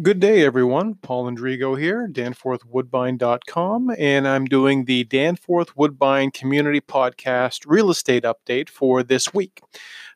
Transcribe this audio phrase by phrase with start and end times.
[0.00, 0.94] Good day, everyone.
[0.94, 8.70] Paul Andrigo here, danforthwoodbine.com, and I'm doing the Danforth Woodbine Community Podcast Real Estate Update
[8.70, 9.60] for this week.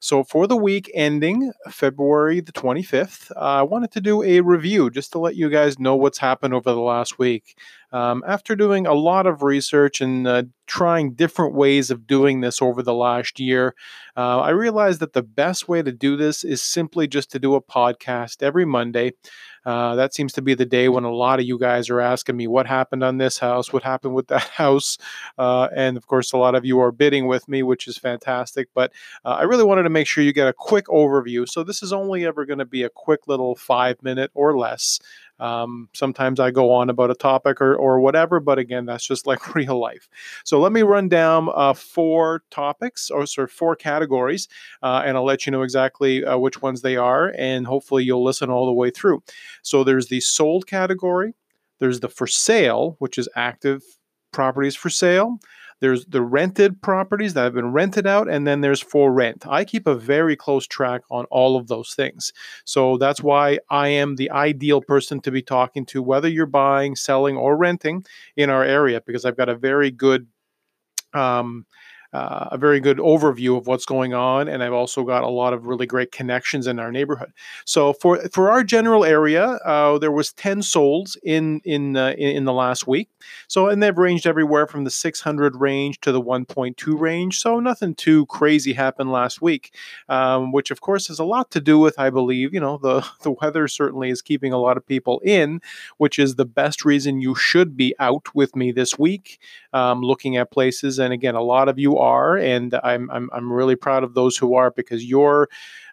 [0.01, 4.89] So, for the week ending February the 25th, uh, I wanted to do a review
[4.89, 7.59] just to let you guys know what's happened over the last week.
[7.93, 12.61] Um, after doing a lot of research and uh, trying different ways of doing this
[12.61, 13.75] over the last year,
[14.17, 17.55] uh, I realized that the best way to do this is simply just to do
[17.55, 19.13] a podcast every Monday.
[19.67, 22.37] Uh, that seems to be the day when a lot of you guys are asking
[22.37, 24.97] me what happened on this house, what happened with that house.
[25.37, 28.69] Uh, and of course, a lot of you are bidding with me, which is fantastic.
[28.75, 28.93] But
[29.25, 31.49] uh, I really wanted to make sure you get a quick overview.
[31.49, 35.01] So this is only ever going to be a quick little five minute or less
[35.39, 39.27] um, sometimes I go on about a topic or, or whatever, but again, that's just
[39.27, 40.09] like real life.
[40.45, 44.49] So let me run down uh, four topics or sort of four categories,
[44.83, 48.25] uh, and I'll let you know exactly uh, which ones they are, and hopefully you'll
[48.25, 49.23] listen all the way through.
[49.63, 51.35] So there's the sold category,
[51.79, 53.83] there's the for sale, which is active
[54.33, 55.39] properties for sale.
[55.81, 59.47] There's the rented properties that have been rented out, and then there's for rent.
[59.47, 62.33] I keep a very close track on all of those things.
[62.65, 66.97] So that's why I am the ideal person to be talking to, whether you're buying,
[66.97, 68.05] selling, or renting
[68.37, 70.27] in our area, because I've got a very good
[71.13, 71.67] um,
[72.17, 75.53] uh, a very good overview of what's going on, and I've also got a lot
[75.53, 77.33] of really great connections in our neighborhood.
[77.67, 82.37] So for for our general area, uh, there was ten solds in in, uh, in,
[82.39, 83.11] in the last week.
[83.49, 87.39] So and they've ranged everywhere from the 600 range to the 1.2 range.
[87.39, 89.75] So nothing too crazy happened last week,
[90.09, 93.07] um, which of course has a lot to do with I believe you know the
[93.23, 95.61] the weather certainly is keeping a lot of people in,
[95.99, 99.39] which is the best reason you should be out with me this week,
[99.75, 100.99] um, looking at places.
[100.99, 104.37] And again, a lot of you are, and I'm, I'm, I'm really proud of those
[104.37, 105.49] who are because you're.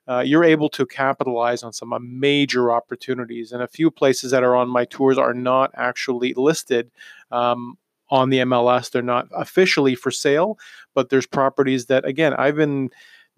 [0.05, 3.53] Uh, you're able to capitalize on some major opportunities.
[3.53, 6.91] And a few places that are on my tours are not actually listed
[7.31, 7.77] um,
[8.09, 8.91] on the MLS.
[8.91, 10.59] They're not officially for sale,
[10.93, 12.89] but there's properties that, again, I've been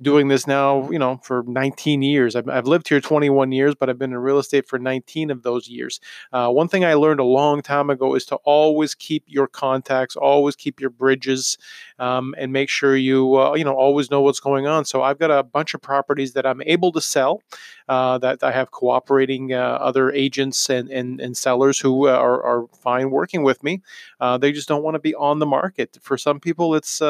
[0.02, 2.36] doing this now, you know, for 19 years.
[2.36, 5.44] I've, I've, lived here 21 years, but I've been in real estate for 19 of
[5.44, 6.02] those years.
[6.34, 10.18] Uh, one thing I learned a long time ago is to always keep your contacts,
[10.18, 11.58] always keep your bridges,
[12.00, 14.86] um, and make sure you, uh, you know, always know what's going on.
[14.86, 17.42] So I've got a bunch of properties that I'm able to sell,
[17.88, 22.44] uh, that I have cooperating uh, other agents and, and, and sellers who uh, are,
[22.44, 23.82] are fine working with me.
[24.20, 25.98] Uh, they just don't want to be on the market.
[26.02, 27.02] For some people, it's,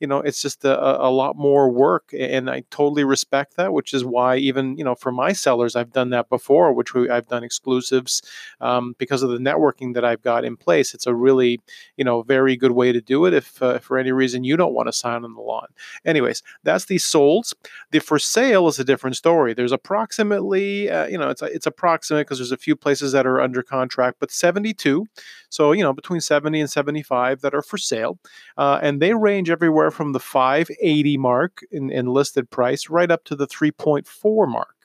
[0.00, 2.14] you know, it's just a, a lot more work.
[2.16, 5.92] And I totally respect that, which is why even, you know, for my sellers, I've
[5.92, 8.22] done that before, which we, I've done exclusives
[8.60, 10.94] um, because of the networking that I've got in place.
[10.94, 11.60] It's a really,
[11.96, 14.88] you know, very good way to do it if, uh, any reason you don't want
[14.88, 15.66] to sign on the lawn.
[16.04, 17.54] Anyways, that's the solds.
[17.90, 19.54] The for sale is a different story.
[19.54, 23.40] There's approximately, uh, you know, it's, it's approximate because there's a few places that are
[23.40, 25.06] under contract, but 72.
[25.50, 28.18] So, you know, between 70 and 75 that are for sale.
[28.56, 33.24] Uh, and they range everywhere from the 580 mark in, in listed price right up
[33.24, 34.77] to the 3.4 mark.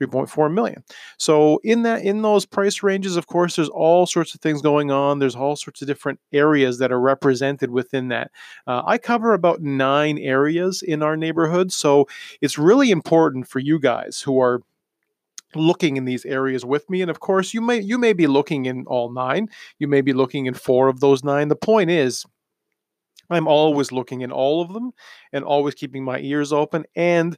[0.00, 0.82] 3.4 million.
[1.18, 4.90] So in that in those price ranges, of course, there's all sorts of things going
[4.90, 5.18] on.
[5.18, 8.30] There's all sorts of different areas that are represented within that.
[8.66, 12.06] Uh, I cover about nine areas in our neighborhood, so
[12.40, 14.60] it's really important for you guys who are
[15.56, 18.66] looking in these areas with me and of course you may you may be looking
[18.66, 22.24] in all nine you may be looking in four of those nine the point is
[23.30, 24.92] I'm always looking in all of them
[25.32, 27.36] and always keeping my ears open and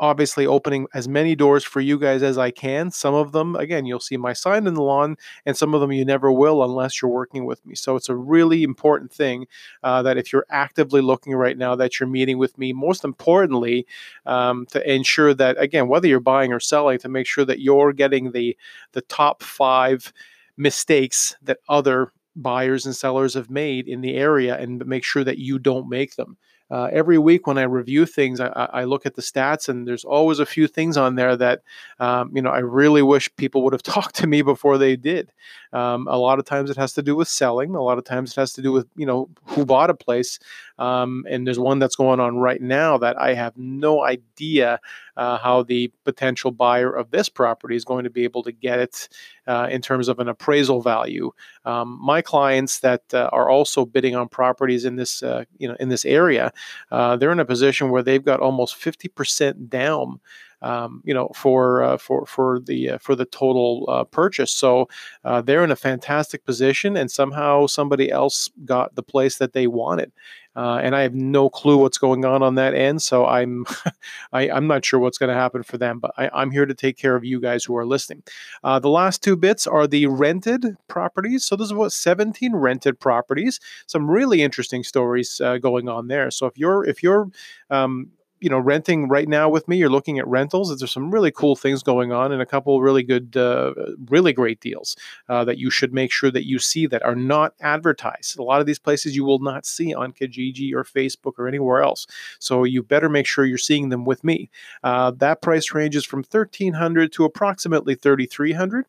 [0.00, 2.90] obviously opening as many doors for you guys as I can.
[2.90, 5.92] Some of them, again, you'll see my sign in the lawn, and some of them
[5.92, 7.74] you never will unless you're working with me.
[7.74, 9.46] So it's a really important thing
[9.82, 12.72] uh, that if you're actively looking right now, that you're meeting with me.
[12.72, 13.86] Most importantly,
[14.26, 17.92] um, to ensure that again, whether you're buying or selling, to make sure that you're
[17.92, 18.56] getting the
[18.92, 20.12] the top five
[20.56, 25.38] mistakes that other buyers and sellers have made in the area and make sure that
[25.38, 26.36] you don't make them
[26.70, 30.04] uh, every week when I review things, I, I, look at the stats, and there's
[30.04, 31.62] always a few things on there that
[31.98, 35.32] um, you know I really wish people would have talked to me before they did.
[35.72, 37.74] Um, a lot of times it has to do with selling.
[37.74, 40.38] A lot of times it has to do with you know who bought a place.
[40.78, 44.80] Um, and there's one that's going on right now that I have no idea
[45.16, 48.78] uh, how the potential buyer of this property is going to be able to get
[48.78, 49.08] it
[49.48, 51.32] uh, in terms of an appraisal value.
[51.64, 55.76] Um, my clients that uh, are also bidding on properties in this uh, you know
[55.80, 56.52] in this area
[56.90, 60.20] uh, they're in a position where they've got almost 50% down
[60.62, 64.52] um, you know, for uh, for for the uh, for the total uh, purchase.
[64.52, 64.88] So
[65.24, 69.66] uh, they're in a fantastic position, and somehow somebody else got the place that they
[69.66, 70.12] wanted.
[70.58, 73.00] uh, and I have no clue what's going on on that end.
[73.00, 73.64] So I'm
[74.32, 76.74] I, am not sure what's going to happen for them, but I, am here to
[76.74, 78.24] take care of you guys who are listening.
[78.64, 81.44] Uh, the last two bits are the rented properties.
[81.44, 83.60] So there's about 17 rented properties.
[83.86, 86.28] Some really interesting stories uh, going on there.
[86.32, 87.28] So if you're if you're
[87.70, 91.30] um, you know renting right now with me you're looking at rentals there's some really
[91.30, 93.72] cool things going on and a couple really good uh,
[94.06, 94.96] really great deals
[95.28, 98.38] uh, that you should make sure that you see that are not advertised.
[98.38, 101.82] A lot of these places you will not see on kijiji or facebook or anywhere
[101.82, 102.06] else.
[102.38, 104.50] So you better make sure you're seeing them with me.
[104.82, 108.86] Uh, that price ranges from 1300 to approximately 3300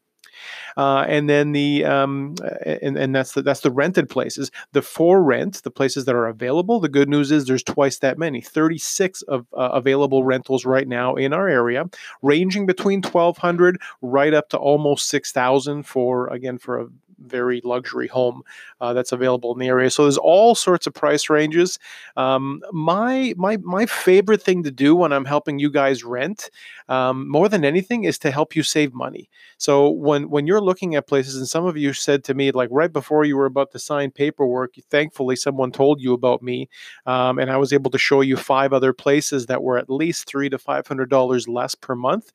[0.77, 4.51] uh, and then the um, and, and that's the, that's the rented places.
[4.73, 6.79] The for rent, the places that are available.
[6.79, 11.15] The good news is there's twice that many, 36 of uh, available rentals right now
[11.15, 11.85] in our area,
[12.21, 16.87] ranging between 1,200 right up to almost 6,000 for again for a
[17.25, 18.41] very luxury home
[18.81, 19.89] uh, that's available in the area.
[19.89, 21.79] So there's all sorts of price ranges.
[22.17, 26.49] Um, my my my favorite thing to do when I'm helping you guys rent,
[26.87, 29.29] um, more than anything, is to help you save money.
[29.57, 32.69] So when when you're looking at places, and some of you said to me like
[32.71, 36.69] right before you were about to sign paperwork, thankfully someone told you about me,
[37.05, 40.27] um, and I was able to show you five other places that were at least
[40.27, 42.31] three to five hundred dollars less per month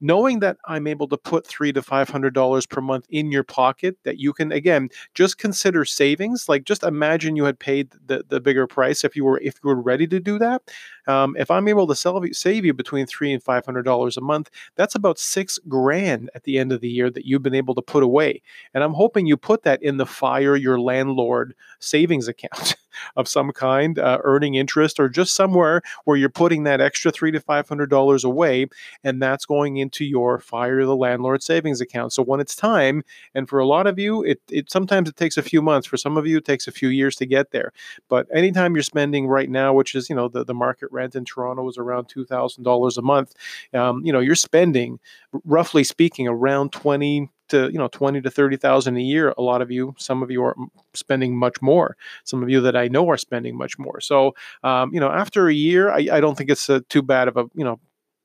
[0.00, 3.44] knowing that I'm able to put three to five hundred dollars per month in your
[3.44, 6.48] pocket, that you can again just consider savings.
[6.48, 9.68] Like just imagine you had paid the, the bigger price if you were if you
[9.68, 10.62] were ready to do that.
[11.06, 14.20] Um, if I'm able to sell, save you between three and five hundred dollars a
[14.20, 17.74] month, that's about six grand at the end of the year that you've been able
[17.74, 18.42] to put away.
[18.72, 22.76] And I'm hoping you put that in the fire your landlord savings account.
[23.16, 27.30] of some kind, uh, earning interest, or just somewhere where you're putting that extra three
[27.30, 28.66] to five hundred dollars away,
[29.02, 32.12] and that's going into your fire the landlord savings account.
[32.12, 33.02] So when it's time,
[33.34, 35.86] and for a lot of you, it, it sometimes it takes a few months.
[35.86, 37.72] For some of you, it takes a few years to get there.
[38.08, 41.24] But anytime you're spending right now, which is you know the, the market rent in
[41.24, 43.34] Toronto is around two thousand dollars a month,
[43.72, 44.98] um, you know you're spending
[45.44, 49.70] roughly speaking around twenty to you know 20 to 30,000 a year a lot of
[49.70, 50.56] you some of you are
[50.94, 51.96] spending much more.
[52.24, 54.00] Some of you that I know are spending much more.
[54.00, 57.28] So um, you know after a year I, I don't think it's a, too bad
[57.28, 57.80] of a you know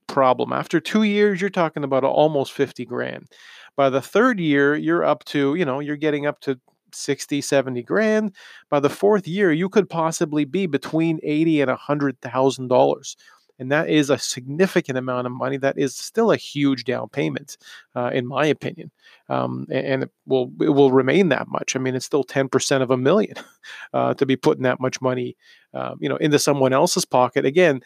[0.08, 0.54] problem.
[0.54, 3.28] After 2 years you're talking about almost 50 grand.
[3.76, 6.60] By the third year you're up to you know you're getting up to
[6.94, 8.36] 60 70 grand.
[8.70, 13.16] By the fourth year you could possibly be between 80 and 100 thousand dollars
[13.60, 15.58] and that is a significant amount of money.
[15.58, 17.58] That is still a huge down payment,
[17.96, 18.92] uh, in my opinion,
[19.28, 21.76] um, and it will it will remain that much.
[21.76, 23.36] I mean, it's still ten percent of a million
[23.94, 25.36] uh, to be putting that much money,
[25.74, 27.46] uh, you know, into someone else's pocket.
[27.46, 27.82] Again,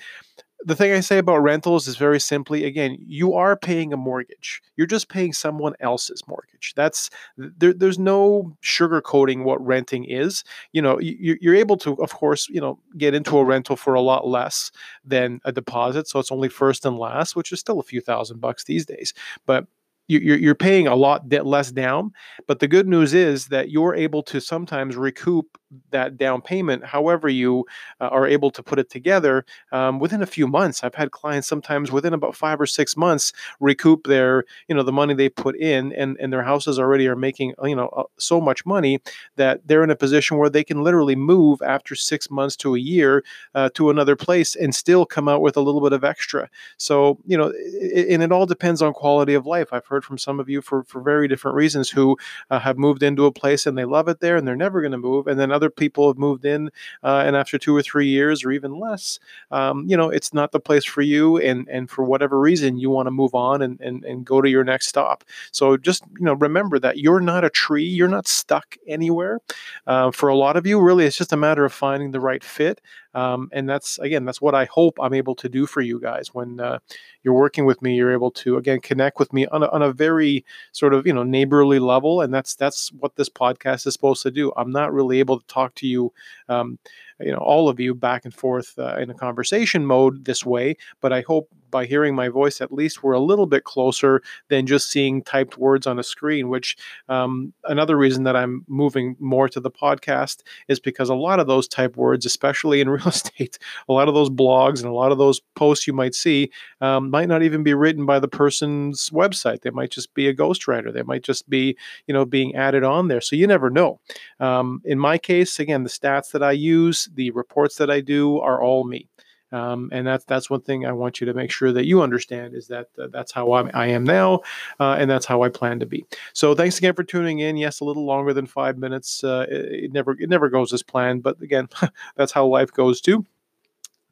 [0.65, 4.61] the thing I say about rentals is very simply again, you are paying a mortgage.
[4.75, 6.73] You're just paying someone else's mortgage.
[6.75, 10.43] That's there, there's no sugarcoating what renting is.
[10.71, 13.93] You know, you, you're able to, of course, you know, get into a rental for
[13.93, 14.71] a lot less
[15.03, 16.07] than a deposit.
[16.07, 19.13] So it's only first and last, which is still a few thousand bucks these days.
[19.45, 19.67] But
[20.07, 22.11] you're, you're paying a lot less down.
[22.47, 25.57] But the good news is that you're able to sometimes recoup
[25.91, 27.65] that down payment, however you
[27.99, 30.83] uh, are able to put it together, um, within a few months.
[30.83, 34.91] I've had clients sometimes within about five or six months recoup their, you know, the
[34.91, 38.39] money they put in, and and their houses already are making, you know, uh, so
[38.41, 38.99] much money
[39.35, 42.79] that they're in a position where they can literally move after six months to a
[42.79, 43.23] year
[43.55, 46.49] uh, to another place and still come out with a little bit of extra.
[46.77, 49.71] So you know, it, and it all depends on quality of life.
[49.71, 52.17] I've heard from some of you for, for very different reasons who
[52.49, 54.91] uh, have moved into a place and they love it there and they're never going
[54.91, 55.27] to move.
[55.27, 56.69] And then other people have moved in
[57.03, 59.17] uh, and after two or three years or even less,
[59.51, 61.37] um, you know, it's not the place for you.
[61.37, 64.49] And, and for whatever reason, you want to move on and, and, and go to
[64.49, 65.23] your next stop.
[65.51, 69.39] So just, you know, remember that you're not a tree, you're not stuck anywhere.
[69.87, 72.43] Uh, for a lot of you, really, it's just a matter of finding the right
[72.43, 72.81] fit.
[73.13, 76.33] Um, and that's again, that's what I hope I'm able to do for you guys
[76.33, 76.79] when uh,
[77.23, 77.95] you're working with me.
[77.95, 81.13] You're able to again connect with me on a, on a very sort of you
[81.13, 84.51] know neighborly level, and that's that's what this podcast is supposed to do.
[84.57, 86.13] I'm not really able to talk to you
[86.49, 86.79] um,
[87.19, 90.75] you know all of you back and forth uh, in a conversation mode this way
[91.01, 94.67] but i hope by hearing my voice at least we're a little bit closer than
[94.67, 96.77] just seeing typed words on a screen which
[97.09, 101.47] um, another reason that i'm moving more to the podcast is because a lot of
[101.47, 103.57] those type words especially in real estate
[103.89, 106.49] a lot of those blogs and a lot of those posts you might see
[106.81, 109.61] um, might not even be written by the person's website.
[109.61, 110.93] They might just be a ghostwriter.
[110.93, 111.77] They might just be
[112.07, 113.21] you know being added on there.
[113.21, 113.99] So you never know.
[114.39, 118.39] Um, in my case again the stats that i use the reports that I do
[118.39, 119.07] are all me.
[119.53, 122.55] Um, and that's that's one thing I want you to make sure that you understand
[122.55, 124.41] is that uh, that's how I'm, I am now,
[124.79, 126.05] uh, and that's how I plan to be.
[126.33, 127.55] So thanks again for tuning in.
[127.55, 129.23] Yes, a little longer than five minutes.
[129.23, 131.69] Uh, it, it never it never goes as planned, but again,
[132.15, 133.25] that's how life goes too.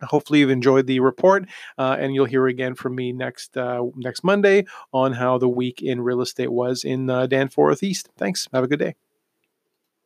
[0.04, 4.24] Hopefully you've enjoyed the report, uh, and you'll hear again from me next uh, next
[4.24, 8.10] Monday on how the week in real estate was in uh, Danforth East.
[8.16, 8.48] Thanks.
[8.54, 8.96] Have a good day.